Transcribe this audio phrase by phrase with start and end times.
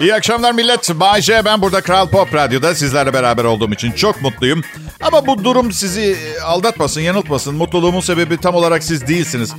[0.00, 0.90] İyi akşamlar millet.
[1.00, 4.62] Bay J, ben burada Kral Pop Radyo'da sizlerle beraber olduğum için çok mutluyum.
[5.02, 7.54] Ama bu durum sizi aldatmasın, yanıltmasın.
[7.54, 9.54] Mutluluğumun sebebi tam olarak siz değilsiniz.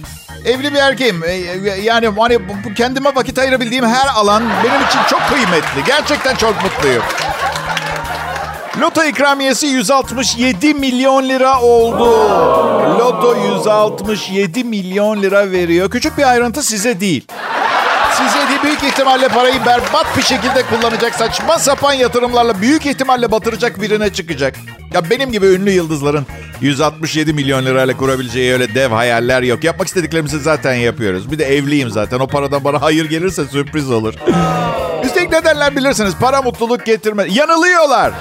[0.45, 1.23] Evli bir erkeğim.
[1.23, 2.39] E, e, Yani hani
[2.75, 5.83] kendime vakit ayırabildiğim her alan benim için çok kıymetli.
[5.87, 7.03] Gerçekten çok mutluyum.
[8.81, 12.05] Loto ikramiyesi 167 milyon lira oldu.
[12.99, 15.89] Loto 167 milyon lira veriyor.
[15.89, 17.27] Küçük bir ayrıntı size değil.
[18.31, 23.81] Size de büyük ihtimalle parayı berbat bir şekilde kullanacak saçma sapan yatırımlarla büyük ihtimalle batıracak
[23.81, 24.55] birine çıkacak.
[24.93, 26.25] Ya benim gibi ünlü yıldızların
[26.61, 29.63] 167 milyon lirayla kurabileceği öyle dev hayaller yok.
[29.63, 31.31] Yapmak istediklerimizi zaten yapıyoruz.
[31.31, 32.19] Bir de evliyim zaten.
[32.19, 34.13] O paradan bana hayır gelirse sürpriz olur.
[35.03, 36.13] Üstelik ne derler bilirsiniz.
[36.19, 37.25] Para mutluluk getirme.
[37.29, 38.13] Yanılıyorlar.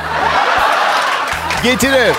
[1.62, 2.16] Getirir.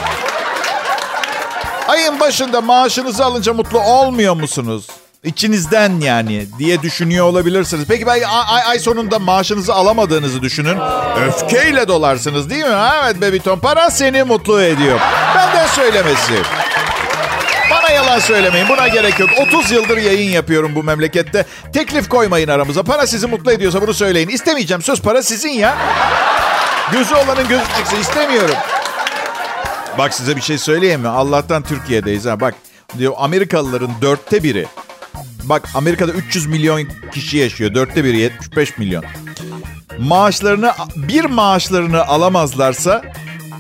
[1.88, 4.88] Ayın başında maaşınızı alınca mutlu olmuyor musunuz?
[5.24, 7.86] İçinizden yani diye düşünüyor olabilirsiniz.
[7.88, 10.78] Peki ben ay, ay, sonunda maaşınızı alamadığınızı düşünün.
[11.28, 12.76] Öfkeyle dolarsınız değil mi?
[13.04, 15.00] Evet bebiton para seni mutlu ediyor.
[15.36, 16.34] Benden söylemesi.
[17.72, 18.70] Bana yalan söylemeyin.
[18.70, 19.30] Buna gerek yok.
[19.48, 21.46] 30 yıldır yayın yapıyorum bu memlekette.
[21.74, 22.84] Teklif koymayın aramıza.
[22.84, 24.30] Para sizi mutlu ediyorsa bunu söyleyin.
[24.30, 24.82] İstemeyeceğim.
[24.82, 25.78] Söz para sizin ya.
[26.92, 27.98] Gözü olanın gözü çıksın.
[28.02, 28.56] İstemiyorum.
[29.98, 31.08] Bak size bir şey söyleyeyim mi?
[31.08, 32.40] Allah'tan Türkiye'deyiz ha.
[32.40, 32.56] Bak
[32.98, 34.68] diyor Amerikalıların dörtte biri.
[35.44, 37.74] Bak Amerika'da 300 milyon kişi yaşıyor.
[37.74, 39.04] Dörtte biri 75 milyon.
[40.00, 43.02] Maaşlarını bir maaşlarını alamazlarsa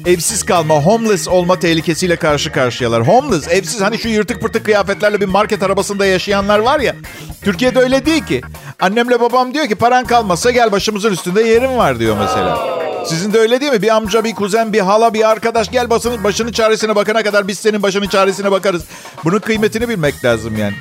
[0.05, 3.07] evsiz kalma, homeless olma tehlikesiyle karşı karşıyalar.
[3.07, 6.95] Homeless, evsiz hani şu yırtık pırtık kıyafetlerle bir market arabasında yaşayanlar var ya.
[7.43, 8.41] Türkiye'de öyle değil ki.
[8.79, 12.81] Annemle babam diyor ki paran kalmazsa gel başımızın üstünde yerim var diyor mesela.
[13.05, 13.81] Sizin de öyle değil mi?
[13.81, 17.59] Bir amca, bir kuzen, bir hala, bir arkadaş gel başının, başının çaresine bakana kadar biz
[17.59, 18.83] senin başının çaresine bakarız.
[19.23, 20.75] Bunun kıymetini bilmek lazım yani.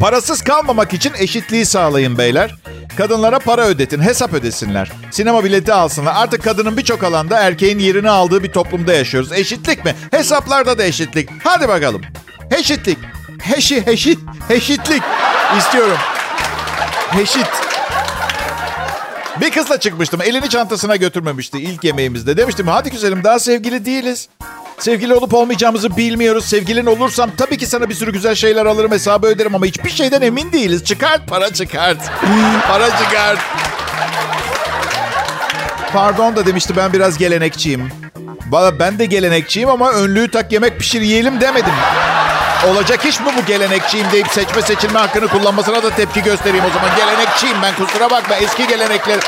[0.00, 2.54] Parasız kalmamak için eşitliği sağlayın beyler.
[2.96, 4.92] Kadınlara para ödetin, hesap ödesinler.
[5.10, 6.14] Sinema bileti alsınlar.
[6.16, 9.32] Artık kadının birçok alanda erkeğin yerini aldığı bir toplumda yaşıyoruz.
[9.32, 9.94] Eşitlik mi?
[10.10, 11.28] Hesaplarda da eşitlik.
[11.44, 12.02] Hadi bakalım.
[12.50, 12.98] Eşitlik.
[13.42, 14.18] Heşi, heşit,
[14.50, 15.02] eşitlik
[15.58, 15.96] istiyorum.
[17.20, 17.46] Eşit.
[19.40, 20.22] Bir kızla çıkmıştım.
[20.22, 22.36] Elini çantasına götürmemişti ilk yemeğimizde.
[22.36, 24.28] Demiştim hadi güzelim daha sevgili değiliz.
[24.78, 26.44] Sevgili olup olmayacağımızı bilmiyoruz.
[26.44, 30.22] Sevgilin olursam tabii ki sana bir sürü güzel şeyler alırım hesabı öderim ama hiçbir şeyden
[30.22, 30.84] emin değiliz.
[30.84, 31.98] Çıkart para çıkart.
[32.68, 33.38] para çıkart.
[35.92, 37.88] Pardon da demişti ben biraz gelenekçiyim.
[38.78, 41.74] Ben de gelenekçiyim ama önlüğü tak yemek pişir yiyelim demedim.
[42.68, 46.96] Olacak iş mi bu gelenekçiyim deyip seçme seçilme hakkını kullanmasına da tepki göstereyim o zaman.
[46.96, 49.18] Gelenekçiyim ben kusura bakma eski gelenekler.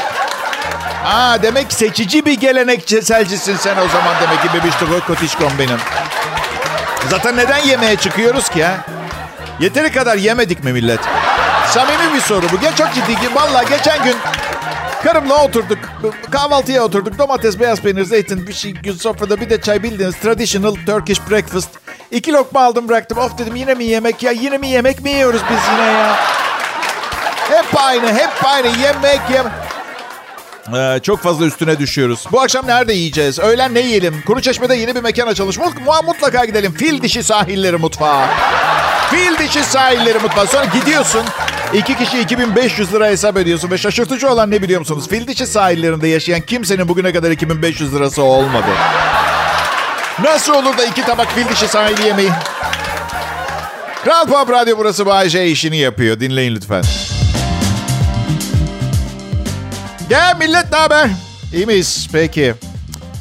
[1.09, 5.79] Aa demek seçici bir gelenekselcisin sen o zaman demek ki bebişto kotişkom benim.
[7.11, 8.77] Zaten neden yemeğe çıkıyoruz ki ha?
[9.61, 11.01] Yeteri kadar yemedik mi millet?
[11.69, 12.61] Samimi bir soru bu.
[12.61, 13.35] Geç çok ciddi.
[13.35, 14.17] Valla geçen gün
[15.05, 15.79] karımla oturduk.
[16.31, 17.19] Kahvaltıya oturduk.
[17.19, 21.71] Domates, beyaz peynir, zeytin, bir şey sofrada bir de çay bildiğiniz traditional Turkish breakfast.
[22.11, 23.19] İki lokma aldım bıraktım.
[23.19, 24.33] Of dedim yine mi yemek ya?
[24.33, 26.17] Yine mi yemek mi yiyoruz biz yine ya?
[27.51, 28.67] Hep aynı, hep aynı.
[28.67, 29.68] Yemek, yemek.
[30.77, 32.25] Ee, çok fazla üstüne düşüyoruz.
[32.33, 33.39] Bu akşam nerede yiyeceğiz?
[33.39, 34.23] Öğlen ne yiyelim?
[34.27, 35.57] Kuru Çeşme'de yeni bir mekan açılmış.
[35.59, 36.75] Mut- mutlaka gidelim.
[36.75, 38.27] Fil dişi sahilleri mutfağı.
[39.11, 40.47] Fil dişi sahilleri mutfağı.
[40.47, 41.23] Sonra gidiyorsun.
[41.75, 43.71] İki kişi 2500 lira hesap ediyorsun.
[43.71, 45.09] Ve şaşırtıcı olan ne biliyor musunuz?
[45.09, 48.67] Fil dişi sahillerinde yaşayan kimsenin bugüne kadar 2500 lirası olmadı.
[50.23, 52.31] Nasıl olur da iki tabak fil dişi sahili yemeği?
[54.05, 56.21] Kral Pop Radyo burası Bay J işini yapıyor.
[56.21, 56.83] Dinleyin lütfen.
[60.11, 61.11] Ya millet ne haber?
[61.55, 62.09] İyi miyiz?
[62.13, 62.55] Peki.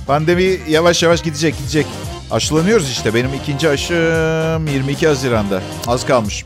[0.07, 1.85] Pandemi yavaş yavaş gidecek gidecek.
[2.31, 3.13] Aşılanıyoruz işte.
[3.13, 5.61] Benim ikinci aşım 22 Haziran'da.
[5.87, 6.45] Az kalmış.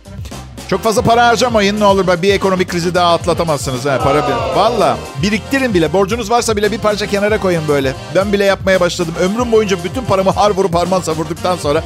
[0.70, 2.22] Çok fazla para harcamayın ne olur.
[2.22, 3.86] Bir ekonomik krizi daha atlatamazsınız.
[3.86, 4.34] Ha, para bir...
[4.56, 5.94] Valla biriktirin bile.
[5.94, 7.94] Borcunuz varsa bile bir parça kenara koyun böyle.
[8.16, 9.14] Ben bile yapmaya başladım.
[9.20, 11.84] Ömrüm boyunca bütün paramı har vurup harman savurduktan sonra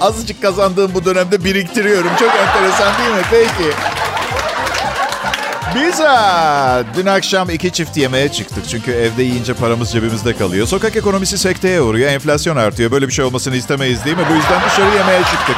[0.00, 2.10] azıcık kazandığım bu dönemde biriktiriyorum.
[2.18, 3.22] Çok enteresan değil mi?
[3.30, 3.70] Peki.
[5.74, 5.98] Biz
[6.96, 8.68] dün akşam iki çift yemeğe çıktık.
[8.68, 10.66] Çünkü evde yiyince paramız cebimizde kalıyor.
[10.66, 12.10] Sokak ekonomisi sekteye uğruyor.
[12.10, 12.90] Enflasyon artıyor.
[12.90, 14.22] Böyle bir şey olmasını istemeyiz değil mi?
[14.30, 15.56] Bu yüzden dışarı yemeğe çıktık.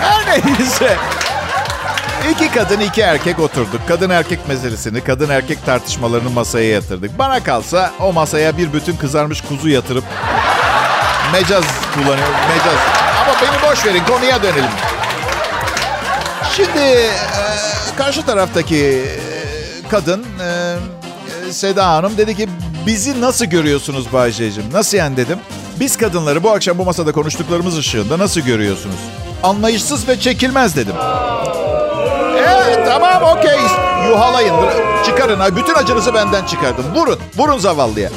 [0.00, 0.26] Her
[0.58, 0.96] neyse.
[2.30, 3.80] İki kadın iki erkek oturduk.
[3.88, 7.18] Kadın erkek meselesini, kadın erkek tartışmalarını masaya yatırdık.
[7.18, 10.04] Bana kalsa o masaya bir bütün kızarmış kuzu yatırıp
[11.32, 12.28] mecaz kullanıyor.
[12.48, 12.78] Mecaz.
[13.22, 14.70] Ama beni boş verin konuya dönelim.
[16.56, 17.10] Şimdi e,
[17.96, 20.76] karşı taraftaki e, kadın e,
[21.48, 22.48] e, Seda Hanım dedi ki
[22.86, 24.72] Bizi nasıl görüyorsunuz Bay J'cim?
[24.72, 25.38] Nasıl yani dedim.
[25.80, 28.96] Biz kadınları bu akşam bu masada konuştuklarımız ışığında nasıl görüyorsunuz?
[29.42, 30.94] Anlayışsız ve çekilmez dedim.
[32.36, 33.58] Evet tamam okey.
[34.08, 34.54] Yuhalayın.
[35.06, 35.56] Çıkarın.
[35.56, 36.84] Bütün acınızı benden çıkardım.
[36.94, 37.18] Vurun.
[37.36, 38.10] Vurun zavallıya.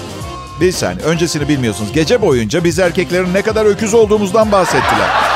[0.62, 1.06] Bir saniye.
[1.06, 1.92] Öncesini bilmiyorsunuz.
[1.94, 5.27] Gece boyunca biz erkeklerin ne kadar öküz olduğumuzdan bahsettiler.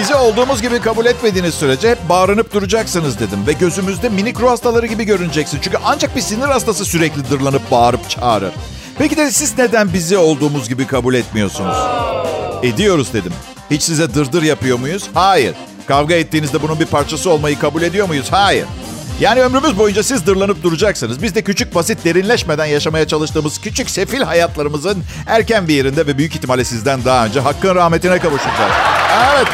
[0.00, 3.46] Bizi olduğumuz gibi kabul etmediğiniz sürece hep bağırınıp duracaksınız dedim.
[3.46, 5.58] Ve gözümüzde minik ruh hastaları gibi görüneceksin.
[5.62, 8.52] Çünkü ancak bir sinir hastası sürekli dırlanıp bağırıp çağırır.
[8.98, 11.76] Peki de siz neden bizi olduğumuz gibi kabul etmiyorsunuz?
[12.62, 13.32] Ediyoruz dedim.
[13.70, 15.04] Hiç size dırdır yapıyor muyuz?
[15.14, 15.54] Hayır.
[15.86, 18.26] Kavga ettiğinizde bunun bir parçası olmayı kabul ediyor muyuz?
[18.30, 18.66] Hayır.
[19.20, 21.22] Yani ömrümüz boyunca siz dırlanıp duracaksınız.
[21.22, 26.36] Biz de küçük basit derinleşmeden yaşamaya çalıştığımız küçük sefil hayatlarımızın erken bir yerinde ve büyük
[26.36, 28.72] ihtimalle sizden daha önce hakkın rahmetine kavuşacağız.
[29.34, 29.48] Evet.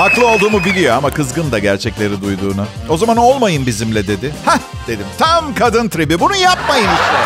[0.00, 2.66] Haklı olduğumu biliyor ama kızgın da gerçekleri duyduğunu.
[2.88, 4.32] O zaman olmayın bizimle dedi.
[4.44, 5.06] Hah dedim.
[5.18, 6.20] Tam kadın tribi.
[6.20, 7.16] Bunu yapmayın işte.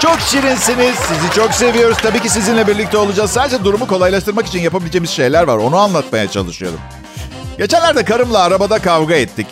[0.00, 0.94] Çok şirinsiniz.
[0.96, 1.96] Sizi çok seviyoruz.
[2.02, 3.30] Tabii ki sizinle birlikte olacağız.
[3.30, 5.56] Sadece durumu kolaylaştırmak için yapabileceğimiz şeyler var.
[5.56, 6.78] Onu anlatmaya çalışıyorum.
[7.58, 9.46] Geçenlerde karımla arabada kavga ettik.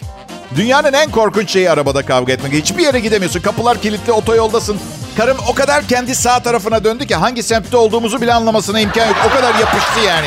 [0.57, 2.53] Dünyanın en korkunç şeyi arabada kavga etmek.
[2.53, 3.41] Hiçbir yere gidemiyorsun.
[3.41, 4.79] Kapılar kilitli, otoyoldasın.
[5.17, 9.17] Karım o kadar kendi sağ tarafına döndü ki hangi semtte olduğumuzu bile anlamasına imkan yok.
[9.31, 10.27] O kadar yapıştı yani.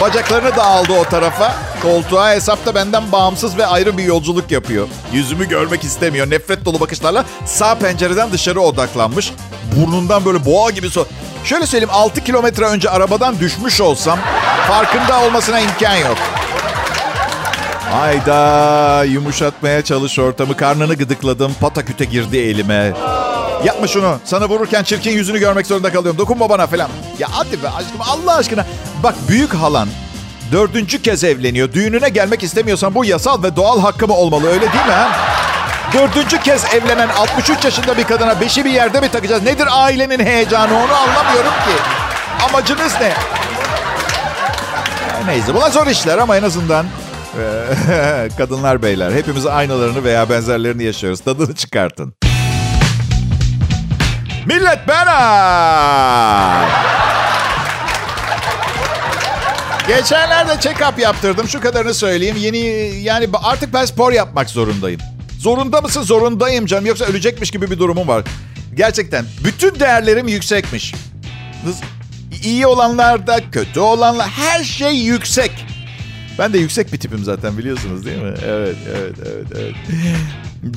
[0.00, 1.54] Bacaklarını da aldı o tarafa.
[1.82, 4.88] Koltuğa hesapta benden bağımsız ve ayrı bir yolculuk yapıyor.
[5.12, 6.30] Yüzümü görmek istemiyor.
[6.30, 9.32] Nefret dolu bakışlarla sağ pencereden dışarı odaklanmış.
[9.76, 11.04] Burnundan böyle boğa gibi so...
[11.44, 14.18] Şöyle söyleyeyim 6 kilometre önce arabadan düşmüş olsam
[14.68, 16.16] farkında olmasına imkan yok.
[17.92, 20.56] Hayda yumuşatmaya çalış ortamı.
[20.56, 21.54] Karnını gıdıkladım.
[21.60, 22.92] Pataküte girdi elime.
[23.64, 24.18] Yapma şunu.
[24.24, 26.18] Sana vururken çirkin yüzünü görmek zorunda kalıyorum.
[26.18, 26.88] Dokunma bana falan.
[27.18, 28.66] Ya hadi be aşkım Allah aşkına.
[29.02, 29.88] Bak büyük halan
[30.52, 31.72] dördüncü kez evleniyor.
[31.72, 34.92] Düğününe gelmek istemiyorsan bu yasal ve doğal hakkı mı olmalı öyle değil mi?
[34.92, 35.10] Ha?
[35.92, 39.42] Dördüncü kez evlenen 63 yaşında bir kadına beşi bir yerde mi takacağız?
[39.42, 41.82] Nedir ailenin heyecanı onu anlamıyorum ki.
[42.48, 43.12] Amacınız ne?
[45.26, 46.86] Neyse bunlar zor işler ama en azından
[48.38, 51.20] kadınlar beyler hepimiz aynalarını veya benzerlerini yaşıyoruz.
[51.20, 52.14] Tadını çıkartın.
[54.46, 55.06] Millet ben
[59.88, 61.48] Geçenlerde check-up yaptırdım.
[61.48, 62.36] Şu kadarını söyleyeyim.
[62.36, 62.58] Yeni
[63.02, 65.00] yani artık ben spor yapmak zorundayım.
[65.38, 66.02] Zorunda mısın?
[66.02, 66.86] Zorundayım canım.
[66.86, 68.24] Yoksa ölecekmiş gibi bir durumum var.
[68.74, 69.24] Gerçekten.
[69.44, 70.94] Bütün değerlerim yüksekmiş.
[72.44, 75.66] İyi olanlar da kötü olanlar her şey yüksek.
[76.38, 78.34] Ben de yüksek bir tipim zaten biliyorsunuz değil mi?
[78.46, 79.74] Evet, evet, evet, evet.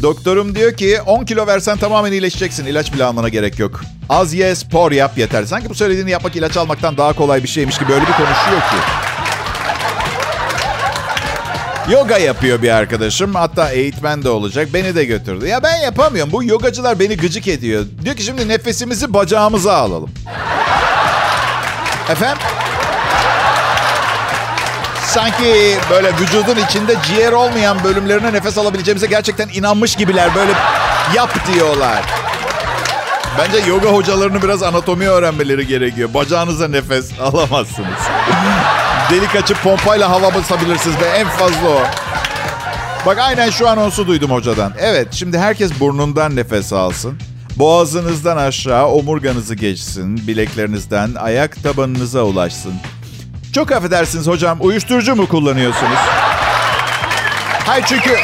[0.01, 2.65] Doktorum diyor ki 10 kilo versen tamamen iyileşeceksin.
[2.65, 3.81] İlaç bile almana gerek yok.
[4.09, 5.43] Az ye, spor yap yeter.
[5.43, 8.75] Sanki bu söylediğini yapmak ilaç almaktan daha kolay bir şeymiş gibi öyle bir konuşuyor ki.
[11.91, 13.35] Yoga yapıyor bir arkadaşım.
[13.35, 14.67] Hatta eğitmen de olacak.
[14.73, 15.47] Beni de götürdü.
[15.47, 16.31] Ya ben yapamıyorum.
[16.31, 17.85] Bu yogacılar beni gıcık ediyor.
[18.05, 20.09] Diyor ki şimdi nefesimizi bacağımıza alalım.
[22.09, 22.37] Efendim?
[25.13, 30.35] Sanki böyle vücudun içinde ciğer olmayan bölümlerine nefes alabileceğimize gerçekten inanmış gibiler.
[30.35, 30.51] Böyle
[31.15, 32.03] yap diyorlar.
[33.37, 36.13] Bence yoga hocalarını biraz anatomi öğrenmeleri gerekiyor.
[36.13, 37.99] Bacağınıza nefes alamazsınız.
[39.11, 41.81] Delik açıp pompayla hava basabilirsiniz ve en fazla o.
[43.05, 44.73] Bak aynen şu anonsu duydum hocadan.
[44.79, 47.17] Evet şimdi herkes burnundan nefes alsın.
[47.55, 50.27] Boğazınızdan aşağı omurganızı geçsin.
[50.27, 52.73] Bileklerinizden ayak tabanınıza ulaşsın.
[53.53, 54.57] Çok affedersiniz hocam.
[54.61, 55.99] Uyuşturucu mu kullanıyorsunuz?
[57.65, 58.17] Hayır çünkü...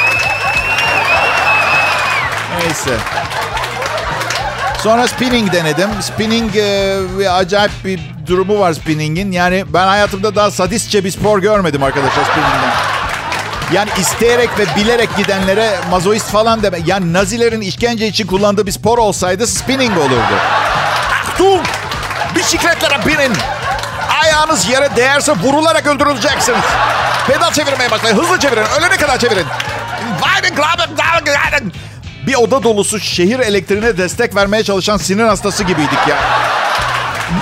[2.60, 2.92] Neyse.
[4.84, 5.90] Sonra spinning denedim.
[6.02, 9.32] Spinning e, acayip bir durumu var spinningin.
[9.32, 12.74] Yani ben hayatımda daha sadistçe bir spor görmedim arkadaşlar spinningden.
[13.74, 16.80] Yani isteyerek ve bilerek gidenlere mazoist falan deme.
[16.86, 20.36] Yani Nazilerin işkence için kullandığı bir spor olsaydı spinning olurdu.
[21.40, 21.60] Dur!
[22.36, 23.59] Bisikletlere binin!
[24.30, 26.60] Ayağınız yere değerse vurularak öldürüleceksiniz.
[27.28, 28.18] Pedal çevirmeye başlayın.
[28.18, 28.64] Hızlı çevirin.
[28.80, 29.46] Ölene kadar çevirin.
[32.28, 36.18] Bir oda dolusu şehir elektriğine destek vermeye çalışan sinir hastası gibiydik ya.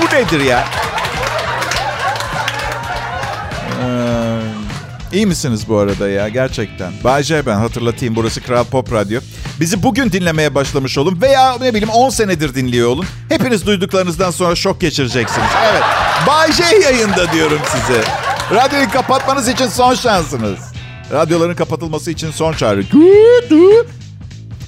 [0.01, 0.65] Bu nedir ya?
[3.83, 4.39] Ee,
[5.13, 6.91] iyi misiniz bu arada ya gerçekten?
[7.03, 9.19] Bayce ben hatırlatayım burası Kral Pop Radyo.
[9.59, 13.05] Bizi bugün dinlemeye başlamış olun veya ne bileyim 10 senedir dinliyor olun.
[13.29, 15.49] Hepiniz duyduklarınızdan sonra şok geçireceksiniz.
[15.71, 15.83] Evet.
[16.27, 18.01] Bay J yayında diyorum size.
[18.51, 20.59] Radyoyu kapatmanız için son şansınız.
[21.11, 22.83] Radyoların kapatılması için son çağrı.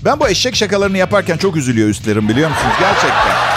[0.06, 2.74] Ben bu eşek şakalarını yaparken çok üzülüyor üstlerim biliyor musunuz?
[2.80, 3.49] Gerçekten.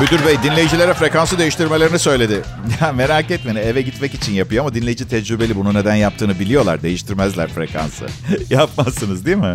[0.00, 2.42] Müdür bey dinleyicilere frekansı değiştirmelerini söyledi.
[2.80, 6.82] Ya merak etmeyin eve gitmek için yapıyor ama dinleyici tecrübeli bunu neden yaptığını biliyorlar.
[6.82, 8.06] Değiştirmezler frekansı.
[8.50, 9.54] Yapmazsınız değil mi?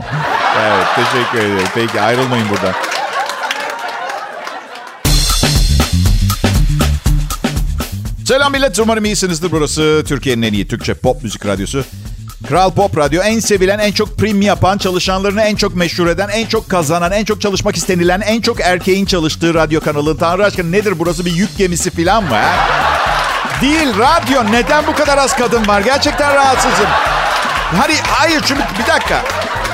[0.62, 1.68] Evet teşekkür ederim.
[1.76, 2.74] Peki ayrılmayın buradan.
[8.26, 8.80] Selam millet.
[8.80, 9.52] Umarım iyisinizdir.
[9.52, 11.84] Burası Türkiye'nin en iyi Türkçe pop müzik radyosu.
[12.46, 16.46] Kral Pop Radyo en sevilen, en çok prim yapan, çalışanlarını en çok meşhur eden, en
[16.46, 20.18] çok kazanan, en çok çalışmak istenilen, en çok erkeğin çalıştığı radyo kanalı.
[20.18, 22.36] Tanrı aşkına nedir burası bir yük gemisi falan mı?
[22.36, 23.62] He?
[23.62, 24.52] Değil radyo.
[24.52, 25.82] Neden bu kadar az kadın var?
[25.82, 26.88] Gerçekten rahatsızım.
[27.78, 29.24] Hani hayır çünkü bir dakika.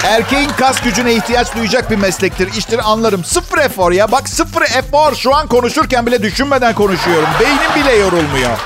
[0.03, 2.53] Erkeğin kas gücüne ihtiyaç duyacak bir meslektir.
[2.53, 3.23] İştir anlarım.
[3.23, 4.11] Sıfır efor ya.
[4.11, 5.15] Bak sıfır efor.
[5.15, 7.29] Şu an konuşurken bile düşünmeden konuşuyorum.
[7.39, 8.57] Beynim bile yorulmuyor.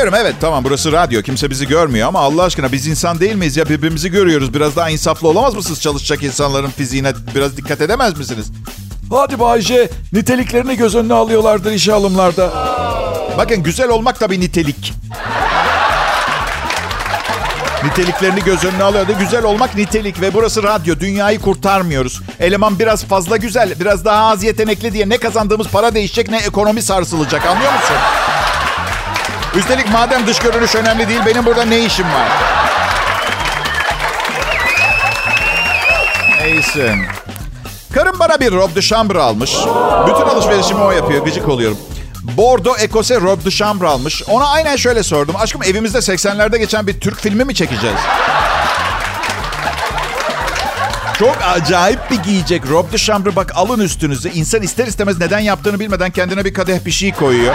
[0.00, 1.22] Biliyorum evet tamam burası radyo.
[1.22, 3.68] Kimse bizi görmüyor ama Allah aşkına biz insan değil miyiz ya?
[3.68, 4.54] Birbirimizi görüyoruz.
[4.54, 7.12] Biraz daha insaflı olamaz mısınız çalışacak insanların fiziğine?
[7.34, 8.46] Biraz dikkat edemez misiniz?
[9.10, 12.52] Hadi Bayce, niteliklerini göz önüne alıyorlardır işe alımlarda.
[13.38, 14.92] Bakın güzel olmak da bir nitelik.
[17.84, 19.12] Niteliklerini göz önüne alıyordu.
[19.20, 21.00] Güzel olmak nitelik ve burası radyo.
[21.00, 22.20] Dünyayı kurtarmıyoruz.
[22.40, 26.82] Eleman biraz fazla güzel, biraz daha az yetenekli diye ne kazandığımız para değişecek ne ekonomi
[26.82, 27.46] sarsılacak.
[27.46, 27.96] Anlıyor musun?
[29.54, 32.28] Üstelik madem dış görünüş önemli değil benim burada ne işim var?
[36.40, 36.96] Neyse.
[37.94, 39.50] Karım bana bir robe de chambre almış.
[40.06, 41.24] Bütün alışverişimi o yapıyor.
[41.24, 41.78] Gıcık oluyorum.
[42.36, 44.22] Bordeaux Ekose robe de chambre almış.
[44.28, 45.36] Ona aynen şöyle sordum.
[45.36, 47.98] Aşkım evimizde 80'lerde geçen bir Türk filmi mi çekeceğiz?
[51.18, 53.36] Çok acayip bir giyecek robe de chambre.
[53.36, 54.30] Bak alın üstünüze.
[54.30, 57.54] İnsan ister istemez neden yaptığını bilmeden kendine bir kadeh bir şey koyuyor.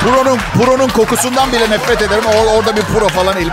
[0.00, 2.24] Puro'nun Puro'nun kokusundan bile nefret ederim.
[2.26, 3.52] Or, orada bir Puro falan elim.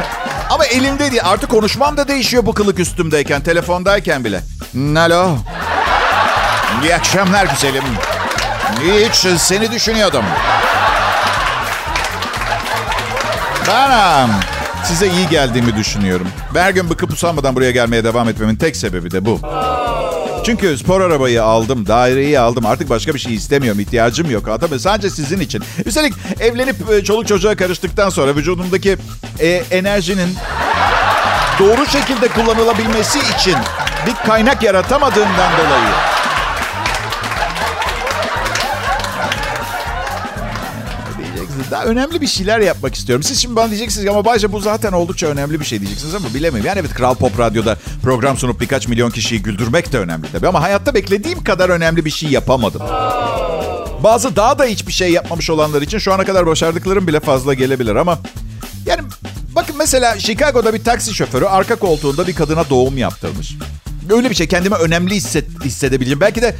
[0.49, 1.21] Ama elimde değil.
[1.25, 3.41] Artık konuşmam da değişiyor bu kılık üstümdeyken.
[3.41, 4.41] Telefondayken bile.
[4.97, 5.35] Alo.
[6.83, 7.83] İyi akşamlar güzelim.
[8.83, 10.23] Hiç seni düşünüyordum.
[13.67, 14.29] Ben
[14.83, 16.27] size iyi geldiğimi düşünüyorum.
[16.53, 19.39] Her gün bıkıp usanmadan buraya gelmeye devam etmemin tek sebebi de bu.
[20.47, 22.65] Çünkü spor arabayı aldım, daireyi aldım.
[22.65, 24.45] Artık başka bir şey istemiyorum, ihtiyacım yok.
[24.61, 25.63] Tabii sadece sizin için.
[25.85, 28.97] Üstelik evlenip e, çoluk çocuğa karıştıktan sonra vücudumdaki
[29.39, 30.35] e, enerjinin
[31.59, 33.55] doğru şekilde kullanılabilmesi için
[34.05, 36.16] bir kaynak yaratamadığımdan dolayı.
[41.71, 43.23] Daha önemli bir şeyler yapmak istiyorum.
[43.23, 46.67] Siz şimdi bana diyeceksiniz ama Bayce bu zaten oldukça önemli bir şey diyeceksiniz ama bilemiyorum.
[46.67, 50.47] Yani evet Kral Pop Radyo'da program sunup birkaç milyon kişiyi güldürmek de önemli tabii.
[50.47, 52.81] Ama hayatta beklediğim kadar önemli bir şey yapamadım.
[54.03, 57.95] Bazı daha da hiçbir şey yapmamış olanlar için şu ana kadar başardıklarım bile fazla gelebilir
[57.95, 58.19] ama...
[58.85, 59.01] Yani
[59.55, 63.55] bakın mesela Chicago'da bir taksi şoförü arka koltuğunda bir kadına doğum yaptırmış.
[64.09, 66.21] Öyle bir şey kendime önemli hisset, hissedebileceğim.
[66.21, 66.55] Belki de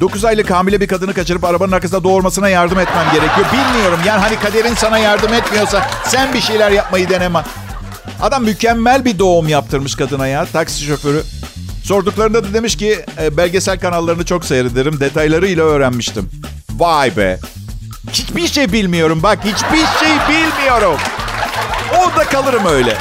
[0.00, 3.46] 9 aylık hamile bir kadını kaçırıp arabanın arkasında doğurmasına yardım etmem gerekiyor.
[3.52, 7.42] Bilmiyorum yani hani kaderin sana yardım etmiyorsa sen bir şeyler yapmayı deneme.
[8.20, 11.22] Adam mükemmel bir doğum yaptırmış kadına ya taksi şoförü.
[11.84, 16.30] Sorduklarında da demiş ki e, belgesel kanallarını çok seyrederim detaylarıyla öğrenmiştim.
[16.70, 17.38] Vay be.
[18.12, 20.96] Hiçbir şey bilmiyorum bak hiçbir şey bilmiyorum.
[21.98, 22.96] Orada kalırım öyle.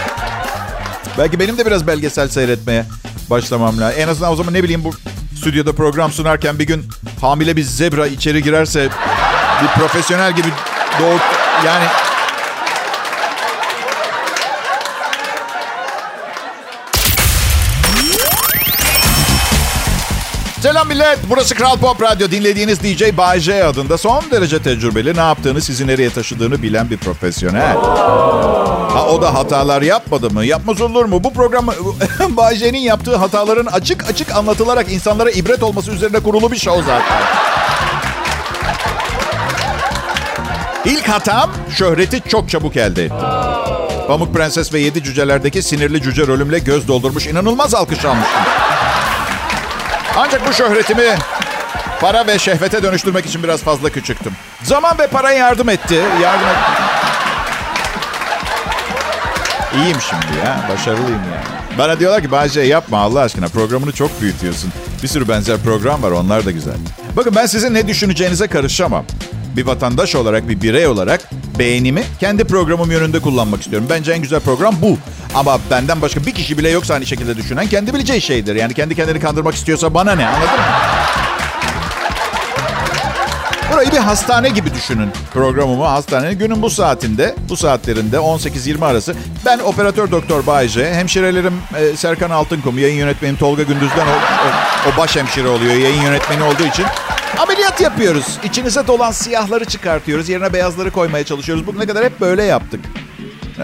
[1.18, 2.86] Belki benim de biraz belgesel seyretmeye
[3.30, 4.00] başlamam lazım.
[4.02, 4.92] En azından o zaman ne bileyim bu
[5.40, 6.86] stüdyoda program sunarken bir gün
[7.22, 8.90] hamile bir zebra içeri girerse
[9.64, 10.48] bir profesyonel gibi
[11.02, 11.22] doğurt
[11.66, 11.86] yani
[20.62, 21.20] Selam millet.
[21.30, 22.32] Burası Kral Pop Radyo.
[22.32, 26.98] Dinlediğiniz DJ Bay J adında son derece tecrübeli, ne yaptığını, sizi nereye taşıdığını bilen bir
[26.98, 27.76] profesyonel.
[28.94, 30.46] Ha o da hatalar yapmadı mı?
[30.46, 31.24] Yapmaz olur mu?
[31.24, 31.68] Bu program
[32.30, 37.22] Bay J'nin yaptığı hataların açık açık anlatılarak insanlara ibret olması üzerine kurulu bir show zaten.
[40.86, 43.18] İlk hatam şöhreti çok çabuk elde ettim.
[44.08, 48.42] Pamuk Prenses ve Yedi Cüceler'deki sinirli cüce rolümle göz doldurmuş inanılmaz alkış almıştım.
[50.18, 51.16] Ancak bu şöhretimi
[52.02, 54.34] para ve şehvete dönüştürmek için biraz fazla küçüktüm.
[54.64, 55.96] Zaman ve para yardım etti.
[56.22, 56.79] Yardım et...
[59.76, 60.70] İyiyim şimdi ya.
[60.70, 61.78] Başarılıyım yani.
[61.78, 64.72] Bana diyorlar ki Bayce yapma Allah aşkına programını çok büyütüyorsun.
[65.04, 66.74] Bir sürü benzer program var onlar da güzel.
[67.18, 69.06] Bakın ben sizin ne düşüneceğinize karışamam.
[69.58, 71.22] Bir vatandaş olarak, bir birey olarak
[71.60, 73.88] beğenimi kendi programım yönünde kullanmak istiyorum.
[73.90, 74.98] Bence en güzel program bu.
[75.36, 78.56] Ama benden başka bir kişi bile yoksa aynı şekilde düşünen kendi bileceği şeydir.
[78.56, 80.66] Yani kendi kendini kandırmak istiyorsa bana ne anladın mı?
[83.74, 85.86] Burayı bir hastane gibi düşünün programımı.
[85.86, 89.16] Hastanenin günün bu saatinde, bu saatlerinde 18-20 arası.
[89.46, 94.98] Ben operatör doktor Bayce, hemşirelerim e, Serkan Altınkum, yayın yönetmenim Tolga Gündüz'den o, o, o
[94.98, 96.86] baş hemşire oluyor yayın yönetmeni olduğu için.
[97.38, 98.38] Ameliyat yapıyoruz.
[98.44, 100.30] İçinize dolan siyahları çıkartıyoruz.
[100.30, 101.68] Yerine beyazları koymaya çalışıyoruz.
[101.68, 102.82] Bugüne kadar hep böyle yaptık.
[103.60, 103.64] Ee,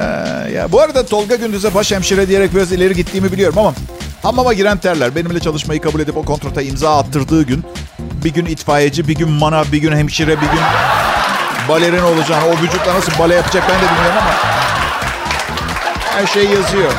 [0.51, 3.73] ya bu arada Tolga Gündüz'e baş hemşire diyerek biraz ileri gittiğimi biliyorum ama
[4.23, 7.63] hamama giren terler benimle çalışmayı kabul edip o kontrata imza attırdığı gün
[8.25, 10.59] bir gün itfaiyeci, bir gün manav, bir gün hemşire, bir gün
[11.69, 14.31] balerin olacağını, o vücutla nasıl bale yapacak ben de bilmiyorum ama
[16.15, 16.91] her şey yazıyor.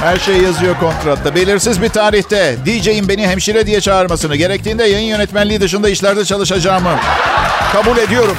[0.00, 1.34] Her şey yazıyor kontratta.
[1.34, 6.98] Belirsiz bir tarihte DJ'in beni hemşire diye çağırmasını, gerektiğinde yayın yönetmenliği dışında işlerde çalışacağımı
[7.72, 8.36] kabul ediyorum.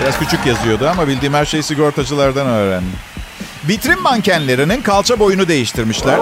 [0.00, 2.92] Biraz küçük yazıyordu ama bildiğim her şeyi sigortacılardan öğrendim.
[3.68, 6.18] Vitrin mankenlerinin kalça boyunu değiştirmişler.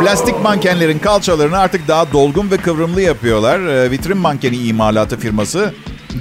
[0.00, 3.60] Plastik mankenlerin kalçalarını artık daha dolgun ve kıvrımlı yapıyorlar.
[3.60, 5.74] Ee, vitrin mankeni imalatı firması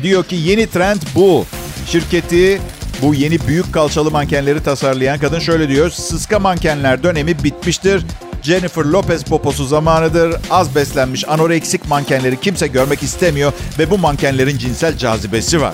[0.03, 1.45] diyor ki yeni trend bu.
[1.87, 2.61] Şirketi
[3.01, 5.89] bu yeni büyük kalçalı mankenleri tasarlayan kadın şöyle diyor.
[5.89, 8.05] Sıska mankenler dönemi bitmiştir.
[8.43, 10.35] Jennifer Lopez poposu zamanıdır.
[10.49, 15.73] Az beslenmiş anoreksik mankenleri kimse görmek istemiyor ve bu mankenlerin cinsel cazibesi var.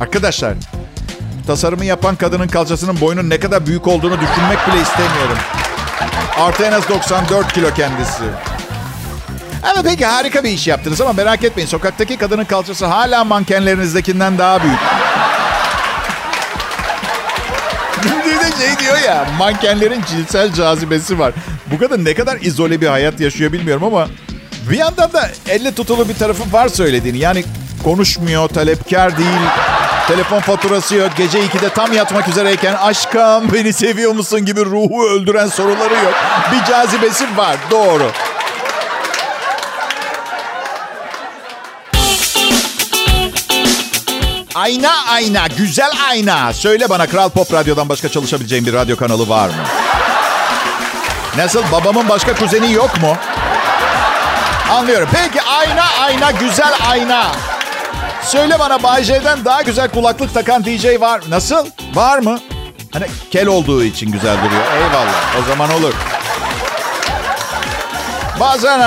[0.00, 0.54] Arkadaşlar,
[1.46, 5.38] tasarımı yapan kadının kalçasının boyunun ne kadar büyük olduğunu düşünmek bile istemiyorum.
[6.38, 8.22] Artı en az 94 kilo kendisi.
[9.64, 11.68] Evet peki harika bir iş yaptınız ama merak etmeyin.
[11.68, 14.78] Sokaktaki kadının kalçası hala mankenlerinizdekinden daha büyük.
[18.04, 21.32] Bir de şey diyor ya mankenlerin cinsel cazibesi var.
[21.66, 24.08] Bu kadın ne kadar izole bir hayat yaşıyor bilmiyorum ama
[24.70, 27.18] bir yandan da elle tutulu bir tarafı var söylediğini.
[27.18, 27.44] Yani
[27.84, 29.28] konuşmuyor, talepkar değil,
[30.08, 35.46] telefon faturası yok, gece 2'de tam yatmak üzereyken aşkım beni seviyor musun gibi ruhu öldüren
[35.46, 36.14] soruları yok.
[36.52, 38.10] Bir cazibesi var, doğru.
[44.54, 46.52] Ayna ayna, güzel ayna.
[46.52, 49.54] Söyle bana Kral Pop Radyo'dan başka çalışabileceğim bir radyo kanalı var mı?
[51.36, 53.16] Nasıl babamın başka kuzeni yok mu?
[54.70, 55.08] Anlıyorum.
[55.12, 57.26] Peki ayna ayna güzel ayna.
[58.24, 61.20] Söyle bana Bay J'den daha güzel kulaklık takan DJ var.
[61.28, 61.66] Nasıl?
[61.94, 62.40] Var mı?
[62.92, 64.62] Hani kel olduğu için güzel duruyor.
[64.76, 65.36] Eyvallah.
[65.42, 65.94] O zaman olur.
[68.40, 68.80] Bazen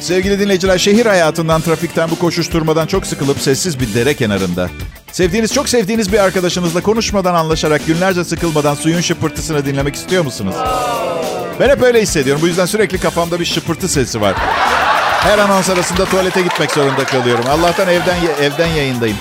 [0.00, 4.68] sevgili dinleyiciler şehir hayatından, trafikten, bu koşuşturmadan çok sıkılıp sessiz bir dere kenarında.
[5.12, 10.54] Sevdiğiniz, çok sevdiğiniz bir arkadaşınızla konuşmadan anlaşarak günlerce sıkılmadan suyun şıpırtısını dinlemek istiyor musunuz?
[11.60, 12.42] Ben hep öyle hissediyorum.
[12.42, 14.34] Bu yüzden sürekli kafamda bir şıpırtı sesi var.
[15.20, 17.44] Her anons arasında tuvalete gitmek zorunda kalıyorum.
[17.50, 19.16] Allah'tan evden evden yayındayım.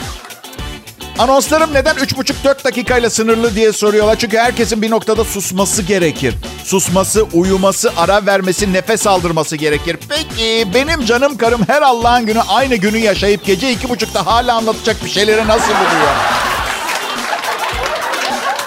[1.19, 4.15] Anonslarım neden 3,5-4 dakikayla sınırlı diye soruyorlar.
[4.19, 6.35] Çünkü herkesin bir noktada susması gerekir.
[6.63, 9.97] Susması, uyuması, ara vermesi, nefes aldırması gerekir.
[10.09, 15.05] Peki benim canım karım her Allah'ın günü aynı günü yaşayıp gece iki buçukta hala anlatacak
[15.05, 16.11] bir şeyleri nasıl buluyor?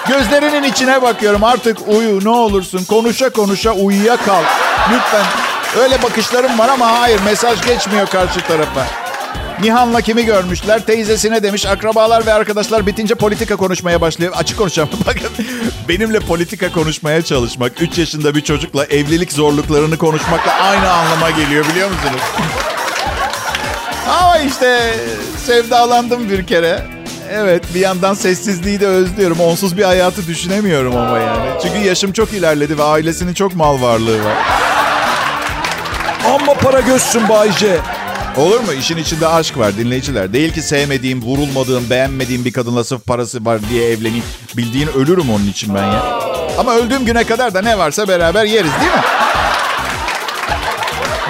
[0.09, 4.43] Gözlerinin içine bakıyorum artık uyu ne olursun konuşa konuşa uyuya kal.
[4.93, 5.25] Lütfen
[5.79, 8.87] öyle bakışlarım var ama hayır mesaj geçmiyor karşı tarafa.
[9.63, 10.87] Nihan'la kimi görmüşler?
[10.87, 11.67] Teyzesine demiş.
[11.67, 14.33] Akrabalar ve arkadaşlar bitince politika konuşmaya başlıyor.
[14.37, 14.89] Açık konuşacağım.
[15.07, 15.29] Bakın
[15.89, 21.89] benimle politika konuşmaya çalışmak 3 yaşında bir çocukla evlilik zorluklarını konuşmakla aynı anlama geliyor biliyor
[21.89, 22.21] musunuz?
[24.21, 24.95] Ama işte
[25.47, 26.83] sevdalandım bir kere.
[27.33, 29.41] Evet bir yandan sessizliği de özlüyorum.
[29.41, 31.51] Onsuz bir hayatı düşünemiyorum ama yani.
[31.63, 34.37] Çünkü yaşım çok ilerledi ve ailesinin çok mal varlığı var.
[36.31, 37.81] Amma para gözsün Bayce.
[38.37, 38.73] Olur mu?
[38.73, 40.33] İşin içinde aşk var dinleyiciler.
[40.33, 44.25] Değil ki sevmediğim, vurulmadığım, beğenmediğim bir kadınla sırf parası var diye evleneyim.
[44.57, 46.21] Bildiğin ölürüm onun için ben ya.
[46.59, 49.03] Ama öldüğüm güne kadar da ne varsa beraber yeriz değil mi?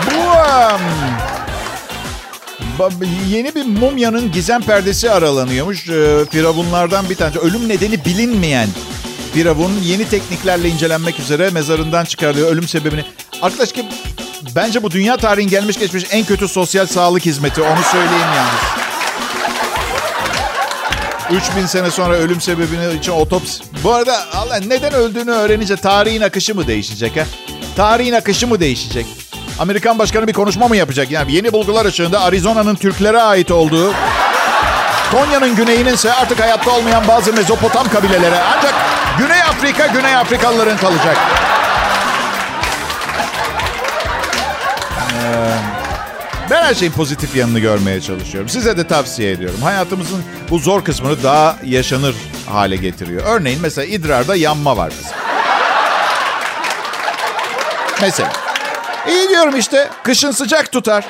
[0.07, 0.21] Bu
[2.85, 2.93] um,
[3.29, 5.89] yeni bir mumyanın gizem perdesi aralanıyormuş.
[5.89, 7.39] Ee, Firavunlardan bir tanesi.
[7.39, 8.69] Ölüm nedeni bilinmeyen
[9.35, 12.53] Firavun yeni tekniklerle incelenmek üzere mezarından çıkarılıyor.
[12.53, 13.05] Ölüm sebebini.
[13.43, 13.85] Arkadaş ki
[14.57, 17.63] bence bu dünya tarihin gelmiş geçmiş en kötü sosyal sağlık hizmeti.
[17.63, 18.91] Onu söyleyeyim yalnız.
[21.31, 23.63] 3000 sene sonra ölüm sebebini için otopsi.
[23.85, 27.25] Bu arada Allah neden öldüğünü öğrenince tarihin akışı mı değişecek ha?
[27.77, 29.07] Tarihin akışı mı değişecek?
[29.59, 31.11] Amerikan başkanı bir konuşma mı yapacak?
[31.11, 33.93] Yani yeni bulgular ışığında Arizona'nın Türklere ait olduğu,
[35.11, 38.75] Konya'nın güneyinin ise artık hayatta olmayan bazı Mezopotam kabilelere ancak
[39.19, 41.17] Güney Afrika Güney Afrikalıların kalacak.
[45.21, 45.53] Ee,
[46.51, 48.49] ben her şeyin pozitif yanını görmeye çalışıyorum.
[48.49, 49.63] Size de tavsiye ediyorum.
[49.63, 52.15] Hayatımızın bu zor kısmını daha yaşanır
[52.47, 53.23] hale getiriyor.
[53.27, 55.21] Örneğin mesela idrarda yanma var mesela.
[58.01, 58.33] mesela.
[59.09, 59.89] İyi diyorum işte.
[60.03, 61.05] Kışın sıcak tutar.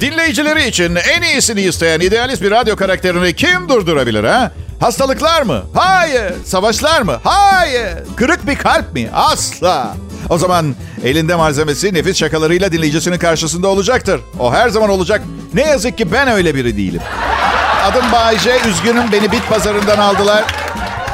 [0.00, 4.52] Dinleyicileri için en iyisini isteyen idealist bir radyo karakterini kim durdurabilir ha?
[4.80, 5.62] Hastalıklar mı?
[5.74, 6.32] Hayır.
[6.44, 7.20] Savaşlar mı?
[7.24, 7.94] Hayır.
[8.16, 9.10] Kırık bir kalp mi?
[9.14, 9.94] Asla.
[10.30, 14.20] O zaman elinde malzemesi nefis şakalarıyla dinleyicisinin karşısında olacaktır.
[14.38, 15.22] O her zaman olacak.
[15.54, 17.00] Ne yazık ki ben öyle biri değilim.
[17.84, 18.58] Adım Bayce.
[18.68, 20.44] Üzgünüm beni bit pazarından aldılar.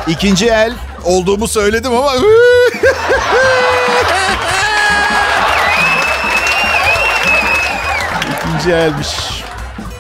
[0.09, 0.73] İkinci el
[1.05, 2.13] olduğumu söyledim ama...
[8.41, 9.09] İkinci elmiş.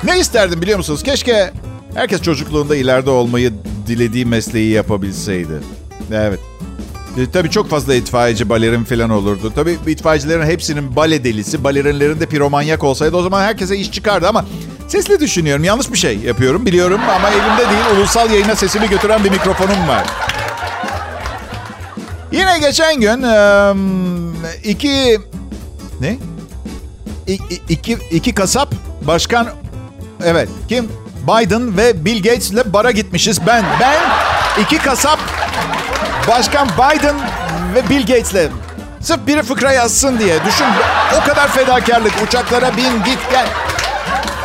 [0.04, 1.02] Ne isterdim biliyor musunuz?
[1.02, 1.52] Keşke
[1.94, 3.52] herkes çocukluğunda ileride olmayı
[3.86, 5.60] dilediği mesleği yapabilseydi.
[6.12, 6.40] Evet.
[7.18, 9.52] E, tabii çok fazla itfaiyeci, balerin falan olurdu.
[9.54, 14.44] Tabii itfaiyecilerin hepsinin bale delisi, balerinlerin de piromanyak olsaydı o zaman herkese iş çıkardı ama
[14.88, 15.64] sesli düşünüyorum.
[15.64, 17.98] Yanlış bir şey yapıyorum biliyorum ama elimde değil.
[17.98, 20.06] Ulusal yayına sesimi götüren bir mikrofonum var.
[22.32, 23.24] Yine geçen gün
[24.64, 25.18] iki...
[26.00, 26.18] Ne?
[27.26, 29.48] İ, iki, iki kasap başkan...
[30.24, 30.88] Evet kim?
[31.22, 33.46] Biden ve Bill Gates ile bara gitmişiz.
[33.46, 33.98] Ben, ben
[34.62, 35.18] iki kasap
[36.28, 37.16] Başkan Biden
[37.74, 38.50] ve Bill Gates'le.
[39.00, 40.44] Sırf biri fıkra yazsın diye.
[40.44, 40.66] Düşün
[41.22, 42.12] o kadar fedakarlık.
[42.26, 43.46] Uçaklara bin git gel.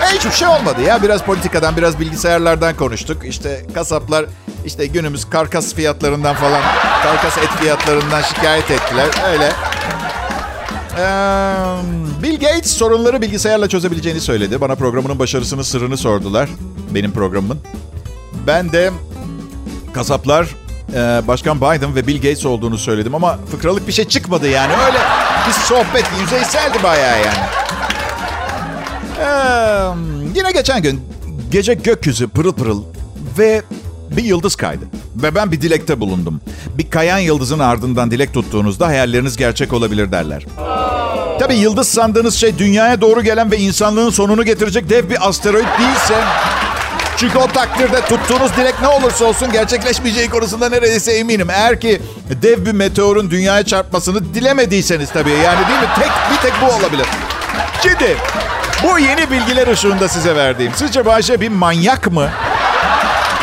[0.02, 1.04] E, hiçbir şey olmadı ya.
[1.04, 3.26] Biraz politikadan, biraz bilgisayarlardan konuştuk.
[3.26, 4.26] İşte kasaplar
[4.66, 6.62] işte günümüz karkas fiyatlarından falan,
[7.04, 9.08] karkas et fiyatlarından şikayet ettiler.
[9.32, 9.52] Öyle.
[12.24, 14.62] Bill Gates sorunları bilgisayarla çözebileceğini söyledi.
[14.62, 16.50] Bana programının başarısının sırrını sordular.
[16.94, 17.60] Benim programımın.
[18.48, 18.92] Ben de
[19.94, 20.48] kasaplar
[20.94, 20.98] e,
[21.28, 24.74] Başkan Biden ve Bill Gates olduğunu söyledim ama fıkralık bir şey çıkmadı yani.
[24.86, 24.98] Öyle
[25.48, 27.38] bir sohbet yüzeyseldi bayağı yani.
[29.20, 29.28] Ee,
[30.36, 31.02] yine geçen gün
[31.52, 32.84] gece gökyüzü pırıl pırıl
[33.38, 33.62] ve
[34.18, 34.86] bir yıldız kaydı.
[35.16, 36.42] Ve ben bir dilekte bulundum.
[36.78, 40.46] Bir kayan yıldızın ardından dilek tuttuğunuzda hayalleriniz gerçek olabilir derler.
[41.40, 46.24] Tabi yıldız sandığınız şey dünyaya doğru gelen ve insanlığın sonunu getirecek dev bir asteroid değilse
[47.18, 51.50] çünkü o takdirde tuttuğunuz dilek ne olursa olsun gerçekleşmeyeceği konusunda neredeyse eminim.
[51.50, 52.02] Eğer ki
[52.42, 55.30] dev bir meteorun dünyaya çarpmasını dilemediyseniz tabii.
[55.30, 55.88] Yani değil mi?
[55.96, 57.06] Tek bir tek bu olabilir.
[57.82, 58.18] Ciddi.
[58.84, 60.72] Bu yeni bilgiler ışığında size verdiğim.
[60.76, 62.30] Sizce Bayşe bir manyak mı?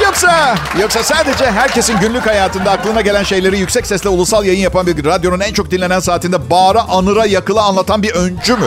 [0.03, 5.05] Yoksa, yoksa sadece herkesin günlük hayatında aklına gelen şeyleri yüksek sesle ulusal yayın yapan bir
[5.05, 8.67] radyonun en çok dinlenen saatinde bağıra, anıra, yakıla anlatan bir öncü mü?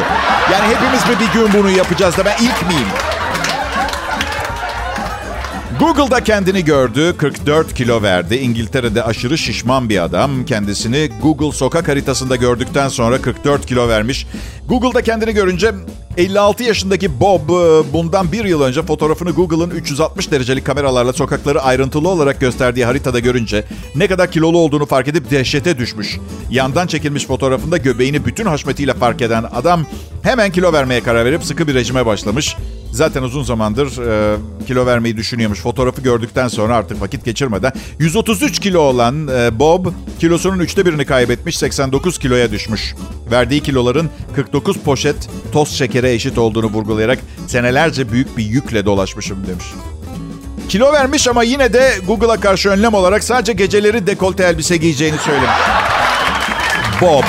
[0.51, 2.87] Yani hepimiz mi bir gün bunu yapacağız da ben ilk miyim?
[5.79, 8.35] Google'da kendini gördü, 44 kilo verdi.
[8.35, 10.45] İngiltere'de aşırı şişman bir adam.
[10.45, 14.27] Kendisini Google sokak haritasında gördükten sonra 44 kilo vermiş.
[14.69, 15.71] Google'da kendini görünce
[16.17, 22.09] 56 yaşındaki Bob e, bundan bir yıl önce fotoğrafını Google'ın 360 derecelik kameralarla sokakları ayrıntılı
[22.09, 23.63] olarak gösterdiği haritada görünce
[23.95, 26.17] ne kadar kilolu olduğunu fark edip dehşete düşmüş.
[26.51, 29.85] Yandan çekilmiş fotoğrafında göbeğini bütün haşmetiyle fark eden adam
[30.21, 32.55] hemen kilo vermeye karar verip sıkı bir rejime başlamış.
[32.91, 35.59] Zaten uzun zamandır e, kilo vermeyi düşünüyormuş.
[35.59, 39.85] Fotoğrafı gördükten sonra artık vakit geçirmeden 133 kilo olan e, Bob
[40.19, 42.95] kilosunun üçte birini kaybetmiş 89 kiloya düşmüş.
[43.31, 45.15] Verdiği kiloların 49 poşet
[45.51, 49.65] toz şekere eşit olduğunu vurgulayarak senelerce büyük bir yükle dolaşmışım demiş.
[50.69, 55.49] Kilo vermiş ama yine de Google'a karşı önlem olarak sadece geceleri dekolte elbise giyeceğini söylemiş.
[57.01, 57.23] Bob.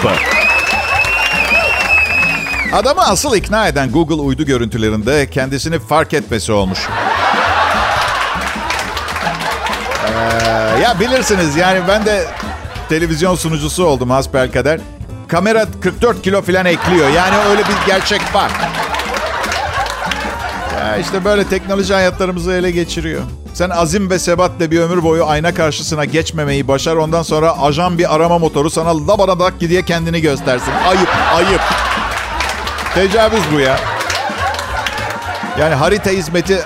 [2.73, 6.79] Adamı asıl ikna eden Google uydu görüntülerinde kendisini fark etmesi olmuş.
[10.07, 12.25] Ee, ya bilirsiniz yani ben de
[12.89, 14.81] televizyon sunucusu oldum hasbelkader.
[15.29, 17.09] Kamera 44 kilo falan ekliyor.
[17.11, 18.51] Yani öyle bir gerçek var.
[20.79, 23.23] Ya işte böyle teknoloji hayatlarımızı ele geçiriyor.
[23.55, 26.97] Sen azim ve sebatle bir ömür boyu ayna karşısına geçmemeyi başar.
[26.97, 30.73] Ondan sonra ajan bir arama motoru sana labaradak diye kendini göstersin.
[30.89, 31.61] Ayıp, ayıp.
[32.95, 33.79] Tecavüz bu ya.
[35.61, 36.59] Yani harita hizmeti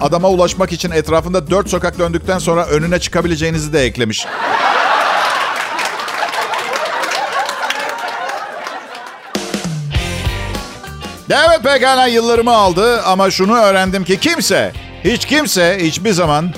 [0.00, 4.26] adama ulaşmak için etrafında dört sokak döndükten sonra önüne çıkabileceğinizi de eklemiş.
[11.30, 14.72] Evet pekala yıllarımı aldı ama şunu öğrendim ki kimse,
[15.04, 16.50] hiç kimse hiçbir zaman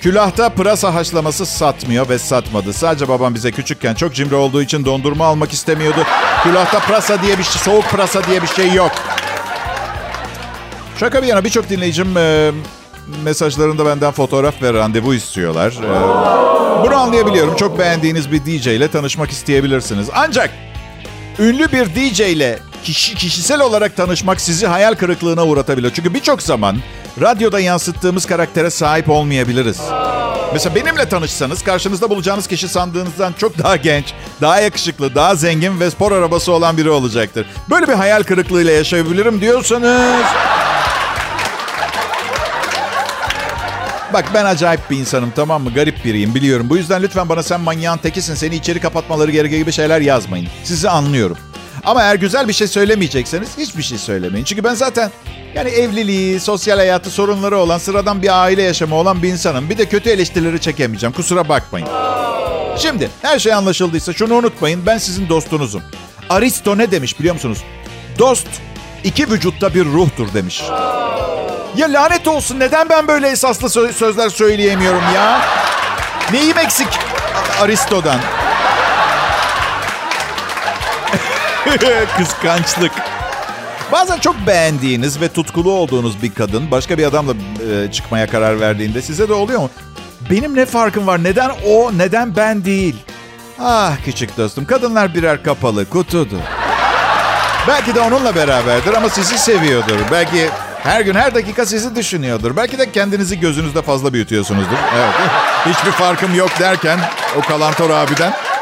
[0.00, 2.72] külahta pırasa haşlaması satmıyor ve satmadı.
[2.72, 6.06] Sadece babam bize küçükken çok cimri olduğu için dondurma almak istemiyordu.
[6.42, 8.92] Külahta pırasa diye bir şey, soğuk pırasa diye bir şey yok.
[11.00, 12.50] Şaka bir yana birçok dinleyicim e,
[13.24, 15.72] mesajlarında benden fotoğraf ve randevu istiyorlar.
[15.72, 17.56] E, bunu anlayabiliyorum.
[17.56, 20.08] Çok beğendiğiniz bir DJ ile tanışmak isteyebilirsiniz.
[20.14, 20.50] Ancak
[21.38, 25.92] ünlü bir DJ ile kişi, kişisel olarak tanışmak sizi hayal kırıklığına uğratabilir.
[25.94, 26.76] Çünkü birçok zaman
[27.20, 29.80] radyoda yansıttığımız karaktere sahip olmayabiliriz.
[30.52, 35.90] Mesela benimle tanışsanız karşınızda bulacağınız kişi sandığınızdan çok daha genç, daha yakışıklı, daha zengin ve
[35.90, 37.46] spor arabası olan biri olacaktır.
[37.70, 40.22] Böyle bir hayal kırıklığıyla yaşayabilirim diyorsanız...
[44.12, 45.74] Bak ben acayip bir insanım tamam mı?
[45.74, 46.66] Garip biriyim biliyorum.
[46.70, 50.48] Bu yüzden lütfen bana sen manyağın tekisin seni içeri kapatmaları gerekiyor gibi şeyler yazmayın.
[50.64, 51.36] Sizi anlıyorum.
[51.86, 54.44] Ama eğer güzel bir şey söylemeyecekseniz hiçbir şey söylemeyin.
[54.44, 55.10] Çünkü ben zaten
[55.54, 59.70] yani evliliği, sosyal hayatı sorunları olan sıradan bir aile yaşamı olan bir insanım.
[59.70, 61.12] Bir de kötü eleştirileri çekemeyeceğim.
[61.12, 61.88] Kusura bakmayın.
[62.78, 64.86] Şimdi her şey anlaşıldıysa şunu unutmayın.
[64.86, 65.82] Ben sizin dostunuzum.
[66.30, 67.58] Aristo ne demiş biliyor musunuz?
[68.18, 68.48] Dost
[69.04, 70.62] iki vücutta bir ruhtur demiş.
[71.76, 75.40] Ya lanet olsun neden ben böyle esaslı sö- sözler söyleyemiyorum ya?
[76.32, 76.88] Neyim eksik
[77.60, 78.20] Aristo'dan?
[82.18, 82.92] Kıskançlık.
[83.92, 89.02] Bazen çok beğendiğiniz ve tutkulu olduğunuz bir kadın başka bir adamla e, çıkmaya karar verdiğinde
[89.02, 89.70] size de oluyor mu?
[90.30, 91.24] Benim ne farkım var?
[91.24, 92.96] Neden o, neden ben değil?
[93.60, 96.40] Ah küçük dostum, kadınlar birer kapalı kutudur.
[97.68, 99.98] Belki de onunla beraberdir ama sizi seviyordur.
[100.12, 100.48] Belki
[100.82, 102.56] her gün her dakika sizi düşünüyordur.
[102.56, 104.76] Belki de kendinizi gözünüzde fazla büyütüyorsunuzdur.
[104.96, 105.14] Evet.
[105.66, 106.98] Hiçbir farkım yok derken
[107.38, 108.32] o kalantor abiden